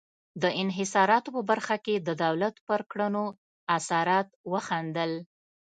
[0.41, 3.23] د انحصاراتو په برخه کې د دولت پر کړنو
[3.77, 5.11] اثرات وښندل.